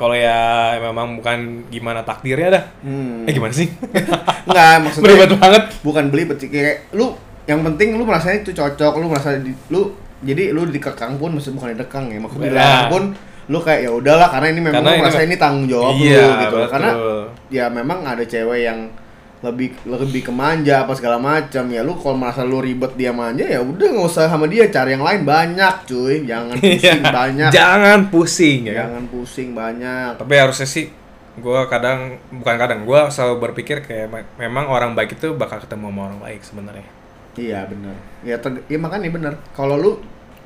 Kalau 0.00 0.16
ya 0.16 0.40
memang 0.80 1.20
bukan 1.20 1.38
gimana 1.68 2.00
takdirnya 2.00 2.48
dah. 2.50 2.64
Hmm. 2.80 3.28
Eh 3.28 3.32
gimana 3.32 3.52
sih? 3.52 3.68
nggak 4.48 4.74
maksudnya 4.80 5.04
Beribet 5.04 5.30
banget. 5.36 5.62
bukan 5.84 6.04
beli 6.08 6.24
kayak 6.40 6.88
lu 6.90 7.12
yang 7.44 7.60
penting 7.62 7.94
lu 7.94 8.08
merasa 8.08 8.32
itu 8.32 8.50
cocok 8.50 8.96
lu 8.96 9.06
merasa 9.06 9.36
di, 9.36 9.52
lu 9.68 9.92
jadi 10.20 10.50
lu 10.50 10.64
dikekang 10.64 11.20
pun 11.20 11.36
maksud 11.36 11.52
bukan 11.52 11.76
didekang 11.76 12.08
ya 12.08 12.16
maksudnya 12.16 12.48
Iya. 12.48 12.52
dilarang 12.56 12.86
pun 12.88 13.02
lu 13.50 13.58
kayak 13.58 13.80
ya 13.82 13.90
udahlah 13.90 14.28
karena 14.30 14.46
ini 14.48 14.60
memang 14.62 14.74
Karena 14.78 14.86
lu 14.86 14.94
ini 14.94 15.02
merasa 15.02 15.20
ini 15.20 15.36
tanggung 15.36 15.66
jawab 15.66 15.92
Iya, 15.92 16.16
lu 16.16 16.32
gitu 16.38 16.56
betul. 16.56 16.68
karena 16.70 16.90
ya 17.50 17.64
memang 17.68 17.98
ada 18.06 18.24
cewek 18.24 18.60
yang 18.62 18.78
lebih 19.40 19.72
lebih 19.82 20.20
kemanja 20.22 20.84
apa 20.84 20.92
segala 20.92 21.16
macam 21.16 21.64
ya 21.66 21.80
lu 21.80 21.96
kalau 21.96 22.12
merasa 22.12 22.44
lu 22.44 22.60
ribet 22.60 22.92
dia 22.92 23.08
manja 23.08 23.40
ya 23.40 23.56
udah 23.58 23.88
nggak 23.88 24.04
usah 24.06 24.28
sama 24.28 24.44
dia 24.44 24.68
cari 24.68 24.92
yang 24.92 25.00
lain 25.00 25.24
banyak 25.24 25.74
cuy 25.84 26.22
jangan 26.22 26.56
pusing 26.56 27.00
banyak 27.02 27.48
Iya. 27.48 27.56
Jangan 27.56 28.00
pusing 28.06 28.58
ya 28.62 28.72
kan. 28.74 28.80
jangan 28.84 29.04
pusing 29.06 29.48
banyak 29.50 30.10
Tapi 30.14 30.34
harusnya 30.36 30.68
sih 30.68 30.86
gua 31.36 31.64
kadang 31.66 31.98
bukan 32.30 32.54
kadang 32.54 32.80
gua 32.82 33.08
selalu 33.08 33.40
berpikir 33.42 33.80
kayak 33.80 34.06
me- 34.06 34.28
memang 34.36 34.68
orang 34.68 34.92
baik 34.92 35.14
itu 35.14 35.32
bakal 35.32 35.56
ketemu 35.58 35.88
sama 35.88 36.00
orang 36.06 36.20
baik 36.20 36.40
sebenarnya. 36.42 36.88
iya 37.32 37.64
benar 37.64 37.96
ya, 38.20 38.36
ya 38.66 38.76
makanya 38.76 39.08
benar 39.08 39.32
kalau 39.50 39.74
lu 39.74 39.92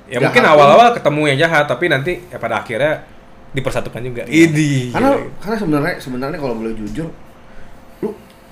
Ya 0.05 0.21
mungkin 0.21 0.45
awal-awal 0.45 0.93
ketemu 0.93 1.33
yang 1.33 1.39
jahat 1.41 1.65
tapi 1.65 1.89
nanti 1.89 2.21
ya 2.23 2.37
pada 2.37 2.61
akhirnya 2.61 3.03
dipersatukan 3.51 4.05
juga. 4.05 4.23
Idi. 4.25 4.93
karena 4.93 5.17
karena 5.41 5.57
sebenarnya 5.57 5.95
sebenarnya 5.97 6.37
kalau 6.37 6.55
boleh 6.55 6.77
jujur 6.77 7.09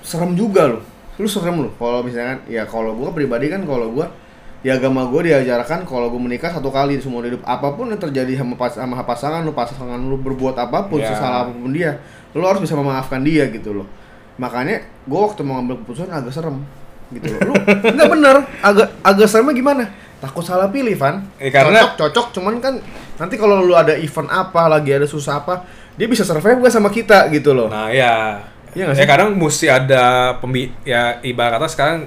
serem 0.03 0.35
juga 0.35 0.67
lu 0.69 0.79
lu 1.17 1.27
serem 1.27 1.57
lu 1.59 1.71
kalau 1.75 2.03
misalkan 2.03 2.43
ya 2.47 2.65
kalau 2.65 2.93
gua 2.93 3.11
pribadi 3.11 3.47
kan 3.47 3.63
kalau 3.63 3.91
gua 3.91 4.11
di 4.59 4.71
agama 4.71 5.03
gua 5.05 5.23
diajarkan 5.23 5.83
kalau 5.83 6.07
gua 6.07 6.21
menikah 6.21 6.49
satu 6.49 6.71
kali 6.71 6.95
di 6.95 7.03
semua 7.03 7.19
hidup. 7.21 7.43
Apa 7.43 7.75
pun 7.75 7.87
yang 7.87 7.99
terjadi 7.99 8.37
sama 8.37 8.55
pas 8.55 8.71
sama 8.71 8.95
pasangan 9.01 9.43
lu 9.43 9.51
pasangan 9.51 9.99
lu 9.99 10.15
berbuat 10.17 10.55
apa 10.55 10.87
pun 10.87 10.99
Ya. 10.99 11.11
sesalah 11.11 11.47
apa 11.47 11.53
pun 11.53 11.71
dia 11.71 11.99
lu 12.31 12.43
harus 12.43 12.61
bisa 12.61 12.75
memaafkan 12.75 13.21
dia 13.21 13.51
gitu 13.51 13.75
loh. 13.75 13.87
Makanya 14.39 14.81
gua 15.05 15.27
waktu 15.27 15.43
mau 15.43 15.59
ngambil 15.59 15.83
keputusan 15.83 16.09
agak 16.09 16.31
serem 16.31 16.63
gitu 17.11 17.27
loh. 17.29 17.41
Lu 17.51 17.55
nggak 17.99 18.09
bener. 18.09 18.37
Agak 18.61 18.87
agak 19.03 19.27
seremnya 19.27 19.53
gimana? 19.53 19.85
Takut 20.19 20.47
salah 20.47 20.71
pilih 20.71 20.95
Van. 20.95 21.27
Eh, 21.37 21.51
karena- 21.51 21.83
cocok 21.83 21.99
cocok 21.99 22.27
cuman 22.39 22.55
kan 22.59 22.79
nanti 23.19 23.35
kalau 23.35 23.61
lu 23.61 23.75
ada 23.75 23.93
event 23.95 24.27
apa 24.27 24.71
lagi 24.71 24.95
ada 24.95 25.05
susah 25.05 25.43
apa 25.43 25.67
dia 25.93 26.07
bisa 26.07 26.23
survive 26.23 26.57
gak 26.59 26.73
sama 26.73 26.89
kita 26.89 27.27
gitu 27.29 27.53
loh. 27.53 27.67
Nah 27.69 27.91
ya, 27.91 28.39
Iya 28.73 28.89
ya 28.89 28.95
sih? 28.95 29.05
kadang 29.05 29.33
mesti 29.33 29.67
ada 29.67 30.03
pembi 30.37 30.73
ya 30.83 31.21
ibarat 31.21 31.57
kata 31.57 31.69
sekarang 31.69 31.99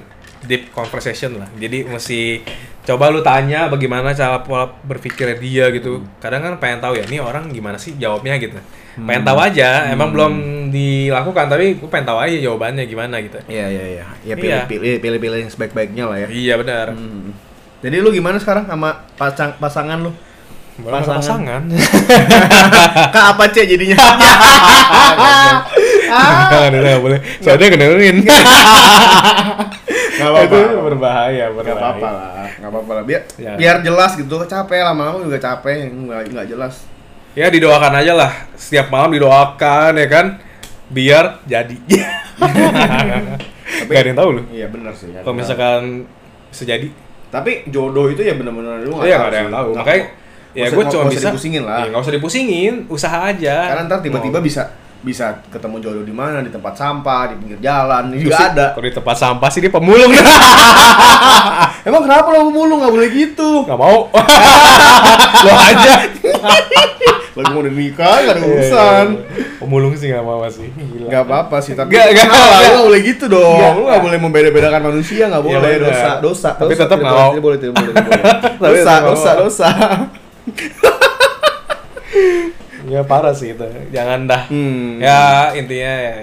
deep 0.41 0.69
conversation 0.69 1.38
lah. 1.38 1.50
Jadi 1.53 1.84
mesti 1.84 2.41
coba 2.84 3.10
lu 3.10 3.19
tanya 3.19 3.65
bagaimana 3.65 4.12
cara 4.12 4.39
pola 4.39 4.69
berpikir 4.79 5.34
dia 5.36 5.69
gitu. 5.69 6.00
Hmm. 6.00 6.10
Kadang 6.17 6.41
kan 6.41 6.53
pengen 6.57 6.79
tahu 6.79 6.93
ya, 6.95 7.03
ini 7.03 7.17
orang 7.17 7.50
gimana 7.50 7.75
sih 7.75 7.93
jawabnya 7.95 8.38
gitu. 8.38 8.57
Pengen 8.95 9.22
tahu 9.24 9.39
aja, 9.39 9.84
Hmm. 9.84 9.93
emang 9.93 10.10
belum 10.10 10.34
dilakukan 10.69 11.45
tapi 11.48 11.75
gue 11.75 11.86
pengen 11.86 12.07
tahu 12.07 12.19
aja 12.19 12.38
jawabannya 12.39 12.84
gimana 12.84 13.17
gitu. 13.19 13.38
iya 13.45 13.65
iya 13.67 13.86
iya 13.91 14.05
ya 14.24 14.34
Iya. 14.34 14.36
pilih 14.36 14.62
pilih 14.67 14.95
pilih 15.00 15.19
pilih 15.19 15.38
yang 15.39 15.51
sebaik 15.51 15.72
baiknya 15.72 16.05
lah 16.05 16.17
ya 16.17 16.27
Iya 16.27 16.53
benar. 16.57 16.88
Hmm. 16.91 17.29
jadi 17.79 18.00
lu 18.00 18.10
gimana 18.10 18.38
sekarang 18.38 18.65
sama 18.65 19.05
pasang 19.13 19.53
pasangan 19.55 20.00
lu 20.00 20.12
Pasangan. 20.75 21.22
Pasangan. 21.22 21.62
pasangan. 21.63 23.10
kak 23.15 23.25
apa 23.31 23.43
cek 23.48 23.65
jadinya 23.65 23.95
Jangan 26.15 26.72
nggak 26.74 27.01
boleh. 27.01 27.19
Soalnya 27.39 27.67
kedengerin. 27.69 28.17
Nggak 30.15 30.31
apa-apa. 30.31 30.55
Itu 30.55 30.79
berbahaya, 30.81 31.45
berbahaya. 31.51 31.65
nggak 31.65 31.75
apa-apa 31.75 32.07
lah 32.07 32.48
nggak 32.55 32.72
apa-apa 32.72 32.91
lah 32.93 33.03
biar 33.03 33.22
Ya. 33.36 33.51
biar 33.53 33.75
jelas 33.84 34.15
gitu 34.15 34.38
capek 34.41 34.79
lama-lama 34.81 35.19
juga 35.19 35.36
capek 35.38 35.91
nggak 35.91 36.22
nggak 36.31 36.48
jelas 36.48 36.88
Ya 37.36 37.51
didoakan 37.51 37.93
aja 37.95 38.15
lah. 38.15 38.31
Setiap 38.55 38.88
malam 38.88 39.12
didoakan 39.12 39.91
ya 39.93 40.07
kan. 40.07 40.25
Biar 40.88 41.43
jadi. 41.43 41.75
Gak 43.86 43.98
ada 43.98 44.07
yang 44.07 44.15
tahu 44.15 44.29
loh. 44.31 44.43
iya 44.50 44.67
benar 44.67 44.93
sih 44.93 45.12
Kalau 45.12 45.36
misalkan 45.36 46.05
bisa 46.48 46.63
jadi. 46.63 46.88
tapi 47.27 47.67
jodoh 47.67 48.07
itu 48.07 48.24
ya 48.24 48.31
benar-benar 48.34 48.79
lu 48.79 49.03
Iya 49.03 49.17
nggak 49.17 49.27
ada 49.27 49.34
sih. 49.34 49.41
yang 49.41 49.51
tahu. 49.51 49.69
Makanya 49.75 50.03
ya 50.55 50.65
gue 50.72 50.84
cuma 50.88 51.03
bisa. 51.12 51.27
dipusingin 51.27 51.63
lah 51.65 51.77
Iya, 51.77 51.88
nggak 51.91 52.01
usah 52.01 52.13
dipusingin. 52.15 52.74
Usaha 52.88 53.19
aja. 53.25 53.55
Karena 53.67 53.81
ntar 53.86 54.00
tiba-tiba 54.00 54.39
bisa 54.39 54.63
bisa 55.05 55.25
ketemu 55.47 55.77
jodoh 55.79 56.01
di 56.01 56.09
mana 56.09 56.41
di 56.41 56.50
tempat 56.50 56.74
sampah 56.74 57.29
di 57.29 57.35
pinggir 57.38 57.62
jalan 57.62 58.09
ini 58.09 58.17
Itu 58.17 58.25
juga 58.25 58.35
sih, 58.35 58.47
ada 58.50 58.65
Kalau 58.74 58.83
di 58.83 58.95
tempat 58.95 59.15
sampah 59.15 59.50
sih 59.50 59.59
dia 59.59 59.69
pemulung. 59.69 60.09
emang 61.88 62.01
kenapa 62.01 62.27
lo 62.31 62.50
mulu 62.50 62.74
nggak 62.75 62.89
boleh 62.91 63.09
gitu 63.12 63.50
Gak 63.63 63.77
mau. 63.77 64.09
Lo 65.45 65.51
aja. 65.53 65.93
lagi 67.35 67.51
mau 67.51 67.62
nikah 67.62 68.15
nggak 68.17 68.31
ada 68.31 68.39
Iya, 68.39 68.47
urusan 68.47 69.05
Pemulung 69.57 69.91
sih 69.93 70.07
gak 70.07 70.24
mau 70.24 70.39
sih. 70.47 70.71
Gila. 70.71 71.05
nggak 71.05 71.21
apa-apa 71.21 71.57
sih 71.59 71.74
tapi 71.74 71.91
Nggak, 71.91 72.05
nggak, 72.09 72.25
nggak. 72.25 72.59
nggak 72.63 72.81
boleh 72.81 73.01
gitu 73.03 73.25
dong 73.27 73.59
Nggak. 73.59 73.71
lu 73.71 73.81
nggak 73.85 74.01
boleh 74.01 74.17
membeda-bedakan 74.19 74.81
manusia 74.85 75.24
nggak 75.27 75.43
Iya, 75.43 75.47
boleh 75.53 75.74
benar. 75.75 75.85
dosa 75.85 76.09
dosa 76.19 76.50
Tapi 76.55 76.71
dosa. 76.71 76.81
tetap 76.81 76.97
Tidak 76.97 77.05
nggak 77.05 77.13
boleh, 77.13 77.29
mau. 77.29 77.43
boleh 77.43 77.57
tidak 77.59 77.74
boleh. 77.75 77.93
Tapi 78.63 78.74
dosa 78.74 78.81
tetap 78.81 78.95
nggak 78.95 79.05
dosa 79.05 79.31
dosa 79.38 79.69
Ya 82.86 83.01
parah 83.01 83.34
sih 83.34 83.51
itu. 83.51 83.65
Jangan 83.89 84.25
dah. 84.25 84.46
Hmm. 84.48 85.01
Ya 85.01 85.50
intinya 85.51 85.94
ya, 85.98 86.13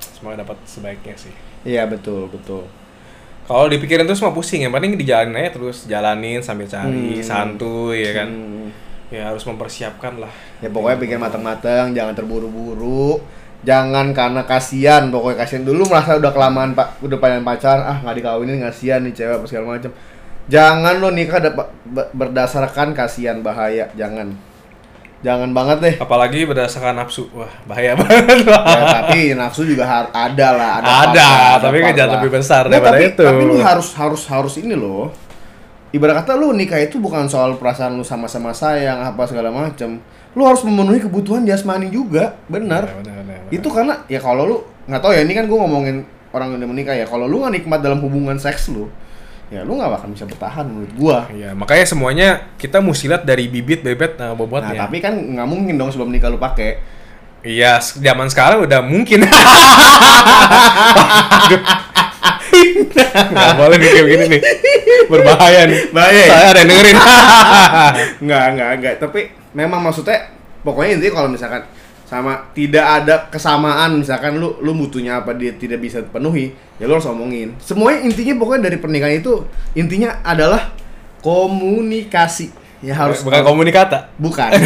semoga 0.00 0.40
dapat 0.40 0.56
sebaiknya 0.64 1.14
sih. 1.14 1.32
iya 1.66 1.84
betul 1.84 2.30
betul 2.30 2.62
Kalau 3.44 3.64
dipikirin 3.66 4.04
terus 4.04 4.20
mah 4.20 4.30
pusing, 4.30 4.60
yang 4.60 4.70
penting 4.70 4.94
dijalanin 4.94 5.36
aja 5.40 5.56
terus 5.56 5.88
jalanin 5.88 6.38
sambil 6.38 6.68
cari 6.68 7.16
Hmm. 7.16 7.24
santuy 7.24 8.04
ya 8.04 8.12
kan. 8.12 8.28
Hmm. 8.28 8.68
Ya 9.08 9.32
harus 9.32 9.40
mempersiapkan 9.42 10.20
lah. 10.20 10.28
Ya 10.60 10.68
pokoknya 10.68 11.00
pikir 11.00 11.16
matang-matang, 11.16 11.96
jangan 11.96 12.12
terburu-buru. 12.12 13.24
Jangan 13.64 14.12
karena 14.12 14.44
kasihan, 14.44 15.08
pokoknya 15.08 15.42
kasihan 15.42 15.64
dulu 15.64 15.88
merasa 15.88 16.14
udah 16.14 16.30
kelamaan 16.30 16.76
pak, 16.76 17.00
udah 17.00 17.18
pengen 17.18 17.42
pacaran, 17.42 17.82
ah 17.82 17.98
nggak 18.04 18.20
dikawinin 18.20 18.60
kasihan 18.62 19.00
nih 19.02 19.16
cewek 19.16 19.34
apa 19.40 19.44
segala 19.48 19.64
macam. 19.80 19.92
Jangan 20.48 20.94
lo 21.00 21.08
nikah 21.10 21.40
berdasarkan 22.14 22.92
kasihan 22.92 23.40
bahaya, 23.40 23.88
jangan. 23.96 24.36
Jangan 25.18 25.50
banget 25.50 25.78
deh. 25.82 25.94
Apalagi 25.98 26.46
berdasarkan 26.46 26.94
nafsu, 26.94 27.26
wah 27.34 27.50
bahaya 27.66 27.96
banget. 28.00 28.46
Ya, 28.46 29.02
tapi 29.02 29.34
nafsu 29.34 29.66
juga 29.66 29.82
har- 29.82 30.14
ada 30.14 30.48
lah, 30.54 30.70
ada. 30.78 30.88
Ada, 31.10 31.30
tapi 31.58 31.82
kan 31.82 31.90
jangan 31.90 32.06
lah. 32.06 32.16
lebih 32.22 32.30
besar 32.38 32.62
Nggak, 32.64 32.72
daripada 32.78 32.96
tapi, 32.96 33.08
itu. 33.10 33.24
Tapi 33.26 33.42
lu 33.42 33.56
harus 33.58 33.88
harus 33.98 34.22
harus 34.30 34.54
ini 34.62 34.78
loh. 34.78 35.10
Ibarat 35.90 36.22
kata 36.22 36.36
lu 36.36 36.52
nikah 36.52 36.78
itu 36.78 37.00
bukan 37.00 37.26
soal 37.26 37.56
perasaan 37.56 37.96
lu 37.96 38.04
sama-sama 38.04 38.52
sayang 38.52 39.02
apa 39.02 39.26
segala 39.26 39.50
macam. 39.50 39.98
Lu 40.36 40.42
harus 40.44 40.62
memenuhi 40.62 41.00
kebutuhan 41.00 41.42
jasmani 41.42 41.90
juga, 41.90 42.38
benar. 42.46 42.86
Benar, 42.86 43.02
benar, 43.02 43.14
benar, 43.24 43.38
benar. 43.42 43.50
Itu 43.50 43.68
karena 43.72 43.94
ya 44.06 44.20
kalau 44.20 44.42
lu 44.46 44.56
nggak 44.86 45.00
tahu 45.00 45.12
ya 45.16 45.24
ini 45.24 45.34
kan 45.34 45.48
gue 45.48 45.58
ngomongin 45.58 45.96
orang 46.30 46.52
yang 46.54 46.58
udah 46.62 46.70
menikah 46.70 46.94
ya. 46.94 47.08
Kalau 47.08 47.26
lu 47.26 47.42
nggak 47.42 47.58
nikmat 47.58 47.80
dalam 47.82 47.98
hubungan 47.98 48.36
seks 48.38 48.68
lu, 48.70 48.86
ya 49.48 49.64
lu 49.64 49.80
nggak 49.80 49.90
bakal 49.96 50.08
bisa 50.12 50.24
bertahan 50.28 50.64
menurut 50.68 50.92
gua. 50.96 51.18
Iya, 51.32 51.56
makanya 51.56 51.84
semuanya 51.88 52.28
kita 52.60 52.84
mesti 52.84 53.08
lihat 53.08 53.24
dari 53.24 53.48
bibit, 53.48 53.80
bebet, 53.80 54.20
nah 54.20 54.32
Nah, 54.32 54.36
bobotnya. 54.36 54.84
tapi 54.88 55.00
kan 55.00 55.16
nggak 55.16 55.48
mungkin 55.48 55.74
dong 55.80 55.88
sebelum 55.88 56.12
nikah 56.12 56.28
lu 56.28 56.36
pakai. 56.36 56.78
Iya, 57.40 57.78
zaman 57.80 58.28
sekarang 58.28 58.66
udah 58.66 58.82
mungkin. 58.84 59.22
Gak 63.28 63.54
boleh 63.54 63.76
nih 63.78 63.88
kayak 63.88 64.04
begini 64.04 64.24
nih. 64.36 64.40
Berbahaya 65.06 65.60
nih. 65.70 65.80
Bahaya 65.94 66.18
ya? 66.18 66.28
Saya 66.34 66.46
ada 66.50 66.58
yang 66.60 66.68
dengerin. 66.68 66.96
Nggak, 68.26 68.44
nggak, 68.58 68.70
nggak. 68.82 68.94
Tapi 68.98 69.20
memang 69.54 69.80
maksudnya 69.80 70.18
pokoknya 70.66 70.98
intinya 70.98 71.14
kalau 71.22 71.28
misalkan 71.30 71.62
sama 72.08 72.48
tidak 72.56 73.04
ada 73.04 73.28
kesamaan 73.28 74.00
misalkan 74.00 74.40
lu 74.40 74.56
lu 74.64 74.72
butuhnya 74.72 75.20
apa 75.20 75.36
dia 75.36 75.52
tidak 75.52 75.76
bisa 75.78 76.00
penuhi 76.00 76.56
ya 76.80 76.88
lu 76.88 76.96
harus 76.96 77.04
omongin 77.04 77.52
semuanya 77.60 78.00
intinya 78.00 78.32
pokoknya 78.40 78.64
dari 78.64 78.80
pernikahan 78.80 79.20
itu 79.20 79.44
intinya 79.76 80.16
adalah 80.24 80.72
komunikasi 81.20 82.48
ya 82.80 82.96
harus 82.96 83.20
Bukan 83.20 83.44
komunikata. 83.44 84.08
bukan 84.16 84.48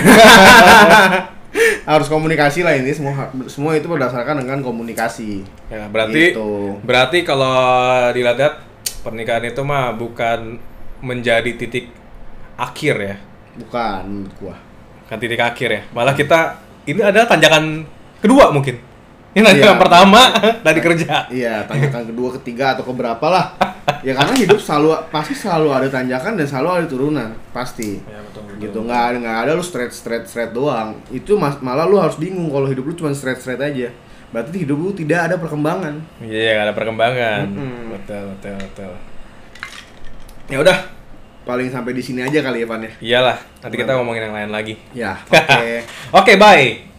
harus 1.82 2.06
komunikasi 2.06 2.62
lah 2.62 2.72
ini 2.72 2.94
semua 2.94 3.28
semua 3.46 3.74
itu 3.74 3.84
berdasarkan 3.84 4.40
dengan 4.40 4.62
komunikasi 4.62 5.42
Ya, 5.66 5.84
berarti 5.88 6.32
Gitu. 6.32 6.78
berarti 6.80 7.18
kalau 7.24 7.52
dilihat 8.14 8.62
pernikahan 9.02 9.42
itu 9.44 9.60
mah 9.60 9.92
bukan 9.92 10.56
menjadi 11.02 11.50
titik 11.52 11.90
akhir 12.54 12.94
ya. 12.96 13.14
bukan 13.58 14.00
menurut 14.06 14.32
gua 14.38 14.54
Kan 15.02 15.18
titik 15.20 15.36
akhir 15.36 15.68
ya. 15.68 15.82
Malah 15.92 16.14
kita 16.14 16.56
ini 16.84 17.00
adalah 17.00 17.26
tanjakan 17.26 17.86
kedua 18.18 18.50
mungkin. 18.50 18.76
Ini 19.32 19.40
Iya. 19.40 19.48
tanjakan 19.48 19.76
pertama 19.80 20.20
dari 20.66 20.80
kerja. 20.80 21.14
Iya, 21.32 21.64
tanjakan 21.64 22.04
kedua, 22.04 22.28
ketiga 22.40 22.76
atau 22.76 22.84
keberapa 22.84 23.26
lah. 23.26 23.46
Ya 24.02 24.14
karena 24.14 24.34
hidup 24.34 24.58
selalu 24.58 24.94
pasti 25.10 25.30
selalu 25.30 25.70
ada 25.70 25.86
tanjakan 25.86 26.34
dan 26.34 26.46
selalu 26.46 26.68
ada 26.74 26.86
turunan, 26.86 27.30
pasti. 27.50 28.02
Ya, 28.02 28.18
betul, 28.18 28.42
Gitu 28.58 28.78
nggak 28.78 28.98
ada 28.98 29.16
nggak 29.18 29.38
ada 29.42 29.50
lu 29.54 29.62
straight 29.62 29.90
straight 29.90 30.26
straight 30.26 30.50
doang. 30.50 30.98
Itu 31.06 31.38
mas, 31.38 31.58
malah 31.58 31.86
lu 31.86 31.98
harus 31.98 32.14
bingung 32.14 32.50
kalau 32.50 32.66
hidup 32.66 32.82
lu 32.82 32.94
cuma 32.94 33.10
straight 33.10 33.38
straight 33.38 33.62
aja. 33.62 33.90
Berarti 34.30 34.62
hidup 34.62 34.74
lu 34.74 34.90
tidak 34.90 35.30
ada 35.30 35.34
perkembangan. 35.38 36.02
Iya, 36.18 36.62
ada 36.62 36.72
perkembangan. 36.74 37.46
Mm-mm. 37.46 37.94
Betul, 37.94 38.22
betul, 38.34 38.54
betul. 38.58 38.92
Ya 40.46 40.58
udah, 40.58 40.78
paling 41.42 41.68
sampai 41.70 41.92
di 41.94 42.02
sini 42.02 42.22
aja 42.22 42.38
kali 42.42 42.62
ya 42.62 42.66
Van 42.66 42.82
ya. 42.82 42.92
Iyalah, 43.02 43.38
nanti 43.62 43.76
kita 43.78 43.98
ngomongin 43.98 44.30
yang 44.30 44.34
lain 44.34 44.50
lagi. 44.50 44.74
Ya, 44.94 45.18
oke. 45.30 45.72
Oke, 46.14 46.32
bye. 46.38 46.91